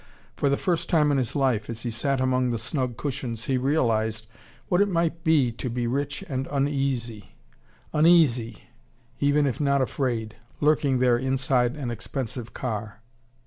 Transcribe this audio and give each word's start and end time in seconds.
For 0.35 0.49
the 0.49 0.57
first 0.57 0.89
time 0.89 1.11
in 1.11 1.19
his 1.19 1.35
life, 1.35 1.69
as 1.69 1.83
he 1.83 1.91
sat 1.91 2.19
among 2.19 2.49
the 2.49 2.57
snug 2.57 2.97
cushions, 2.97 3.45
he 3.45 3.59
realised 3.59 4.25
what 4.67 4.81
it 4.81 4.87
might 4.89 5.23
be 5.23 5.51
to 5.51 5.69
be 5.69 5.85
rich 5.85 6.23
and 6.27 6.47
uneasy: 6.49 7.33
uneasy, 7.93 8.63
even 9.19 9.45
if 9.45 9.61
not 9.61 9.79
afraid, 9.79 10.35
lurking 10.59 10.97
there 10.97 11.19
inside 11.19 11.75
an 11.75 11.91
expensive 11.91 12.51
car. 12.51 13.01